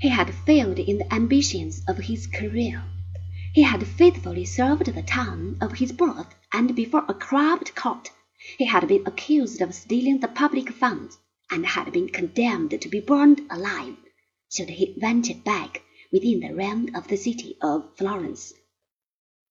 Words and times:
He 0.00 0.08
had 0.08 0.32
failed 0.34 0.78
in 0.78 0.96
the 0.96 1.12
ambitions 1.12 1.82
of 1.86 1.98
his 1.98 2.26
career. 2.26 2.82
He 3.52 3.60
had 3.60 3.86
faithfully 3.86 4.46
served 4.46 4.86
the 4.86 5.02
town 5.02 5.58
of 5.60 5.72
his 5.74 5.92
birth, 5.92 6.34
and 6.54 6.74
before 6.74 7.04
a 7.06 7.12
corrupt 7.12 7.74
court 7.74 8.10
he 8.56 8.64
had 8.64 8.88
been 8.88 9.06
accused 9.06 9.60
of 9.60 9.74
stealing 9.74 10.20
the 10.20 10.28
public 10.28 10.70
funds, 10.72 11.18
and 11.50 11.66
had 11.66 11.92
been 11.92 12.08
condemned 12.08 12.80
to 12.80 12.88
be 12.88 12.98
burned 12.98 13.42
alive 13.50 13.94
should 14.50 14.70
he 14.70 14.94
venture 14.96 15.34
back 15.34 15.82
within 16.10 16.40
the 16.40 16.54
realm 16.54 16.88
of 16.94 17.08
the 17.08 17.18
city 17.18 17.58
of 17.60 17.94
Florence. 17.98 18.54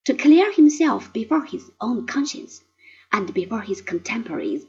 To 0.06 0.16
clear 0.16 0.52
himself 0.52 1.14
before 1.14 1.46
his 1.46 1.70
own 1.80 2.08
conscience 2.08 2.64
and 3.12 3.32
before 3.36 3.62
his 3.62 3.82
contemporaries, 3.84 4.66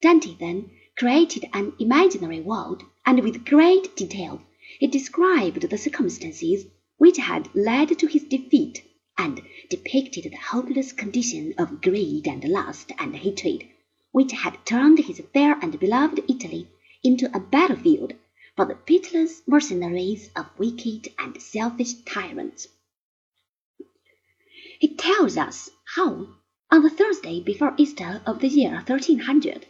Dante 0.00 0.36
then 0.38 0.70
created 0.96 1.46
an 1.52 1.72
imaginary 1.80 2.40
world, 2.40 2.84
and 3.04 3.24
with 3.24 3.44
great 3.44 3.96
detail 3.96 4.40
he 4.78 4.86
described 4.86 5.60
the 5.62 5.78
circumstances 5.78 6.66
which 6.98 7.16
had 7.16 7.48
led 7.54 7.98
to 7.98 8.06
his 8.06 8.24
defeat, 8.24 8.82
and 9.16 9.40
depicted 9.70 10.24
the 10.24 10.36
hopeless 10.36 10.92
condition 10.92 11.54
of 11.56 11.80
greed 11.80 12.28
and 12.28 12.44
lust 12.44 12.92
and 12.98 13.16
hatred 13.16 13.66
which 14.12 14.32
had 14.32 14.64
turned 14.64 14.98
his 14.98 15.20
fair 15.32 15.58
and 15.60 15.78
beloved 15.78 16.20
Italy 16.28 16.68
into 17.02 17.34
a 17.36 17.40
battlefield 17.40 18.14
for 18.56 18.64
the 18.64 18.74
pitiless 18.74 19.42
mercenaries 19.46 20.30
of 20.34 20.46
wicked 20.58 21.08
and 21.18 21.40
selfish 21.40 21.92
tyrants. 22.06 22.68
He 24.78 24.94
tells 24.94 25.36
us 25.36 25.70
how, 25.94 26.28
on 26.70 26.82
the 26.82 26.90
Thursday 26.90 27.40
before 27.40 27.74
Easter 27.76 28.22
of 28.26 28.40
the 28.40 28.48
year 28.48 28.82
1300, 28.86 29.66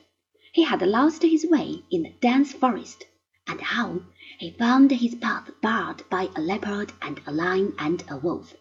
he 0.53 0.63
had 0.63 0.83
lost 0.83 1.23
his 1.23 1.45
way 1.47 1.83
in 1.91 2.05
the 2.05 2.15
dense 2.21 2.53
forest, 2.53 3.05
and 3.47 3.61
how 3.61 4.03
he 4.39 4.51
found 4.51 4.91
his 4.91 5.15
path 5.15 5.51
barred 5.63 6.03
by 6.11 6.29
a 6.35 6.41
leopard 6.41 6.93
and 7.01 7.21
a 7.27 7.33
lion 7.33 7.75
and 7.79 8.03
a 8.09 8.17
wolf. 8.17 8.55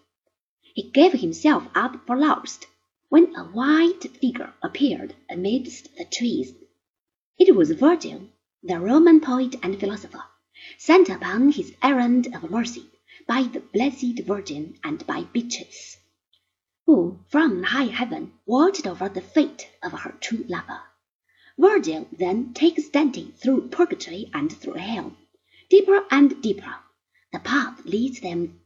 He 0.73 0.89
gave 0.91 1.13
himself 1.13 1.67
up 1.73 2.05
for 2.05 2.17
lost, 2.17 2.67
when 3.09 3.35
a 3.35 3.43
white 3.45 4.03
figure 4.19 4.53
appeared 4.61 5.15
amidst 5.29 5.95
the 5.95 6.05
trees. 6.05 6.53
It 7.37 7.55
was 7.55 7.71
Virgil, 7.71 8.29
the 8.63 8.79
Roman 8.79 9.21
poet 9.21 9.55
and 9.63 9.79
philosopher, 9.79 10.23
sent 10.77 11.09
upon 11.09 11.51
his 11.51 11.73
errand 11.81 12.27
of 12.35 12.49
mercy 12.49 12.89
by 13.27 13.43
the 13.43 13.59
Blessed 13.59 14.19
Virgin 14.25 14.77
and 14.83 15.05
by 15.07 15.23
Beatrice, 15.23 15.97
who 16.85 17.19
from 17.29 17.63
high 17.63 17.85
heaven 17.85 18.33
watched 18.45 18.85
over 18.85 19.09
the 19.09 19.21
fate 19.21 19.69
of 19.81 19.91
her 19.93 20.11
true 20.21 20.45
lover. 20.47 20.81
Virgil 21.57 22.05
then 22.11 22.53
takes 22.53 22.89
Dante 22.89 23.31
through 23.31 23.69
purgatory 23.69 24.29
and 24.33 24.51
through 24.51 24.73
hell 24.73 25.15
Deeper 25.69 26.05
and 26.11 26.41
deeper 26.41 26.75
the 27.31 27.39
path 27.39 27.85
leads 27.85 28.19
them 28.19 28.59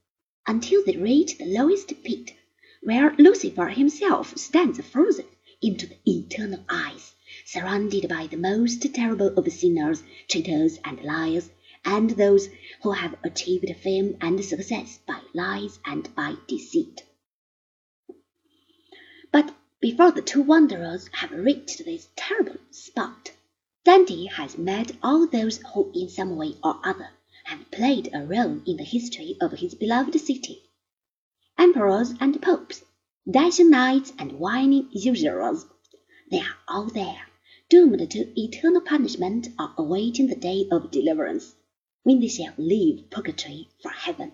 until 0.47 0.83
they 0.83 0.97
reach 0.97 1.37
the 1.37 1.45
lowest 1.45 1.89
pit, 2.03 2.33
where 2.81 3.15
Lucifer 3.19 3.67
himself 3.67 4.35
stands 4.37 4.79
frozen 4.81 5.27
into 5.61 5.85
the 5.85 5.97
eternal 6.05 6.65
ice, 6.67 7.13
surrounded 7.45 8.09
by 8.09 8.25
the 8.25 8.37
most 8.37 8.81
terrible 8.93 9.27
of 9.37 9.51
sinners, 9.53 10.01
cheaters, 10.27 10.79
and 10.83 11.03
liars, 11.03 11.51
and 11.85 12.09
those 12.11 12.49
who 12.81 12.91
have 12.93 13.15
achieved 13.23 13.71
fame 13.77 14.17
and 14.19 14.43
success 14.43 14.99
by 15.07 15.21
lies 15.35 15.77
and 15.85 16.13
by 16.15 16.35
deceit. 16.47 17.03
But 19.31 19.53
before 19.81 20.11
the 20.11 20.21
two 20.21 20.41
wanderers 20.41 21.07
have 21.13 21.31
reached 21.31 21.85
this 21.85 22.09
terrible 22.17 22.57
spot, 22.69 23.31
Dante 23.85 24.25
has 24.25 24.57
met 24.57 24.91
all 25.01 25.25
those 25.25 25.59
who 25.73 25.89
in 25.95 26.09
some 26.09 26.35
way 26.35 26.53
or 26.61 26.81
other 26.83 27.09
have 27.45 27.71
played 27.71 28.09
a 28.13 28.25
role 28.25 28.59
in 28.65 28.75
the 28.75 28.83
history 28.83 29.37
of 29.39 29.53
his 29.53 29.75
beloved 29.75 30.19
city. 30.19 30.63
Emperors 31.57 32.13
and 32.19 32.41
popes, 32.41 32.83
dashing 33.29 33.69
knights 33.69 34.11
and 34.19 34.33
whining 34.33 34.89
usurers, 34.91 35.65
they 36.29 36.41
are 36.41 36.57
all 36.67 36.87
there, 36.87 37.27
doomed 37.69 38.11
to 38.11 38.41
eternal 38.41 38.81
punishment 38.81 39.47
or 39.57 39.71
awaiting 39.77 40.27
the 40.27 40.35
day 40.35 40.67
of 40.69 40.91
deliverance, 40.91 41.55
when 42.03 42.19
they 42.19 42.27
shall 42.27 42.53
leave 42.57 43.09
purgatory 43.09 43.69
for 43.81 43.91
heaven. 43.91 44.33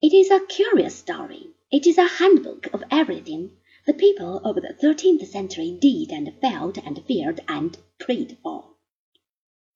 It 0.00 0.14
is 0.14 0.30
a 0.30 0.46
curious 0.46 0.94
story. 0.94 1.48
It 1.72 1.86
is 1.86 1.98
a 1.98 2.06
handbook 2.06 2.72
of 2.72 2.84
everything 2.92 3.56
the 3.90 3.94
people 3.94 4.38
of 4.44 4.54
the 4.54 4.72
thirteenth 4.80 5.26
century 5.26 5.76
did 5.80 6.12
and 6.12 6.32
felt 6.40 6.78
and 6.78 7.04
feared 7.06 7.40
and 7.48 7.76
prayed 7.98 8.38
for. 8.40 8.76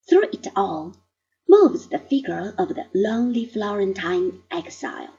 Through 0.09 0.29
it 0.33 0.47
all 0.55 0.95
moves 1.49 1.89
the 1.89 1.99
figure 1.99 2.55
of 2.57 2.69
the 2.69 2.87
lonely 2.95 3.45
Florentine 3.45 4.45
exile, 4.53 5.13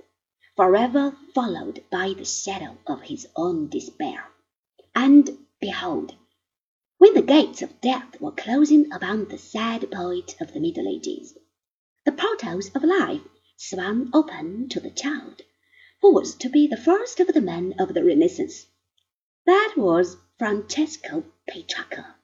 forever 0.56 1.14
followed 1.34 1.84
by 1.92 2.14
the 2.14 2.24
shadow 2.24 2.78
of 2.88 3.02
his 3.02 3.28
own 3.36 3.68
despair. 3.68 4.32
And 4.96 5.30
behold, 5.60 6.16
when 6.98 7.16
the 7.16 7.22
gates 7.22 7.62
of 7.62 7.82
death 7.82 8.22
were 8.22 8.32
closing 8.32 8.90
upon 8.94 9.28
the 9.28 9.38
sad 9.38 9.92
poet 9.92 10.38
of 10.40 10.54
the 10.54 10.62
Middle 10.62 10.88
Ages, 10.88 11.38
the 12.06 12.14
portals 12.14 12.70
of 12.74 12.82
life 12.82 13.28
swung 13.58 14.10
open 14.14 14.70
to 14.70 14.80
the 14.80 14.90
child 14.90 15.42
who 16.02 16.14
was 16.14 16.34
to 16.36 16.48
be 16.48 16.66
the 16.66 16.78
first 16.78 17.20
of 17.20 17.28
the 17.28 17.42
men 17.42 17.74
of 17.78 17.94
the 17.94 18.04
Renaissance. 18.04 18.68
That 19.46 19.76
was 19.78 20.18
Francesco 20.40 21.24
Petrarca, 21.48 22.16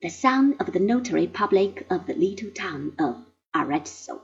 the 0.00 0.08
son 0.08 0.56
of 0.58 0.72
the 0.72 0.80
notary 0.80 1.26
public 1.26 1.86
of 1.90 2.06
the 2.06 2.14
little 2.14 2.50
town 2.50 2.94
of 2.98 3.26
Arezzo. 3.54 4.22